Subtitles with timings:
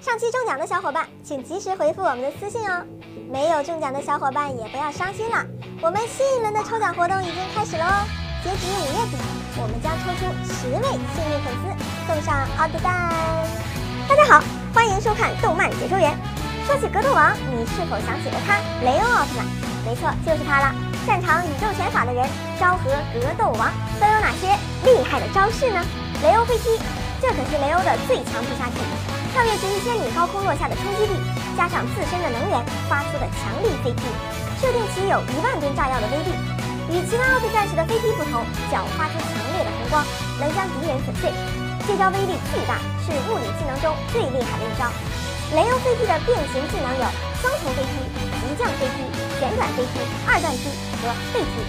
[0.00, 2.82] 上期中奖的小伙伴，请及时回复我们的私信哦。
[3.30, 5.44] 没有中奖的小伙伴也不要伤心了，
[5.82, 8.08] 我们新一轮的抽奖活动已经开始了哦。
[8.42, 9.16] 截止五月底，
[9.60, 11.68] 我们将抽出十位幸运粉丝，
[12.08, 13.12] 送上奥特蛋。
[14.08, 14.42] 大家好，
[14.72, 16.16] 欢迎收看动漫解说员。
[16.64, 19.44] 说起格斗王，你是否想起了他——雷欧奥特曼？
[19.84, 20.74] 没错，就是他了。
[21.04, 22.26] 擅长宇宙拳法的人，
[22.58, 23.68] 昭和格斗王
[24.00, 24.48] 都有哪些
[24.88, 25.84] 厉害的招式呢？
[26.24, 26.80] 雷欧飞踢，
[27.20, 28.80] 这可是雷欧的最强必杀技。
[29.30, 31.14] 跳跃至一千米高空落下的冲击力，
[31.54, 32.56] 加上自身的能源
[32.88, 34.02] 发出的强力飞踢，
[34.58, 36.32] 设定其有一万吨炸药的威力。
[36.90, 40.02] 与其他奥特战士的飞踢不同，脚发出强烈的红光，
[40.40, 41.30] 能将敌人粉碎。
[41.86, 44.90] 这招威力巨大，是物理技能中最厉害的一招。
[45.54, 47.06] 雷欧飞踢的变形技能有
[47.38, 47.94] 双重飞踢、
[48.42, 49.06] 急降飞踢、
[49.38, 50.66] 旋转飞踢、二段踢
[50.98, 51.62] 和背踢。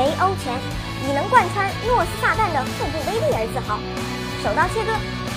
[0.00, 0.56] 雷欧拳
[1.04, 3.76] 以能贯穿诺斯萨弹的腹部威力而自豪。
[4.42, 4.92] 手刀切割。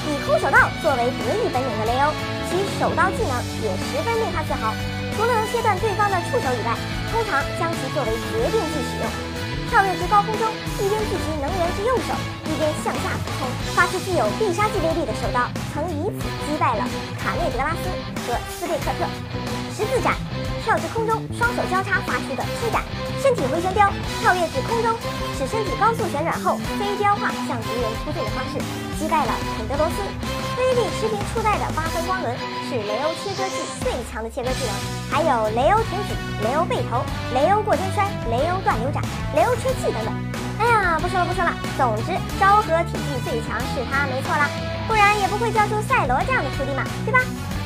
[0.06, 2.14] 以空手道作为得意本领的雷欧，
[2.46, 3.34] 其手刀技能
[3.66, 4.70] 也十分令他自豪。
[5.18, 6.78] 除了能切断对方的触手以外，
[7.10, 9.06] 通常将其作为决定技使用。
[9.66, 10.46] 跳跃至高空中，
[10.78, 12.14] 一边聚集能源之右手，
[12.46, 16.86] 一边向下俯冲，发出具有必杀技威力的手刀，曾以此击败了
[17.18, 17.90] 卡内德拉斯
[18.30, 19.10] 和斯贝克特。
[19.74, 20.14] 十字斩，
[20.64, 22.82] 跳至空中，双手交叉发出的踢斩。
[23.22, 23.90] 身体回旋镖，
[24.22, 24.94] 跳跃至空中，
[25.38, 28.62] 使身体高速旋转后飞镖化向敌人突进的方式，
[29.00, 29.98] 击败了肯德罗斯。
[30.58, 32.32] 威力持平初代的八分光轮
[32.70, 34.74] 是雷欧切割技最强的切割技能，
[35.12, 39.04] 还有雷欧挺举、雷欧背投、雷欧过肩摔、雷欧断流斩、
[39.36, 40.14] 雷欧吹气等等。
[40.58, 44.48] 哎呀，不说了不说了，总之昭和体系最强是他没错啦，
[44.88, 47.20] 不然也不会教出赛罗这样的徒弟嘛，对吧？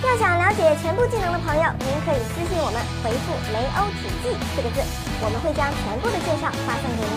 [0.07, 4.81] 要想了解全部技能的朋友，您可以私信我们，回复“雷欧体技”四个字，
[5.21, 7.15] 我们会将全部的介绍发送给您。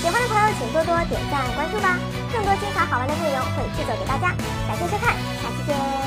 [0.00, 1.98] 喜欢的朋友请多多点赞关注吧，
[2.32, 4.34] 更多精彩好玩的内容会制作给大家。
[4.68, 6.03] 感谢收看，下期见。